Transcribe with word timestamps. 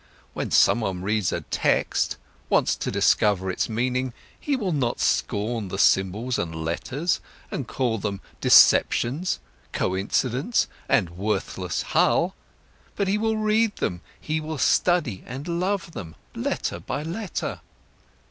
"When 0.33 0.49
someone 0.49 1.03
reads 1.03 1.31
a 1.31 1.41
text, 1.41 2.17
wants 2.49 2.75
to 2.75 2.89
discover 2.89 3.51
its 3.51 3.69
meaning, 3.69 4.13
he 4.39 4.55
will 4.55 4.71
not 4.71 4.99
scorn 4.99 5.67
the 5.67 5.77
symbols 5.77 6.39
and 6.39 6.65
letters 6.65 7.19
and 7.51 7.67
call 7.67 7.99
them 7.99 8.19
deceptions, 8.41 9.37
coincidence, 9.73 10.65
and 10.89 11.11
worthless 11.11 11.83
hull, 11.83 12.33
but 12.95 13.07
he 13.07 13.19
will 13.19 13.37
read 13.37 13.75
them, 13.75 14.01
he 14.19 14.41
will 14.41 14.57
study 14.57 15.23
and 15.27 15.47
love 15.47 15.91
them, 15.91 16.15
letter 16.33 16.79
by 16.79 17.03
letter. 17.03 17.61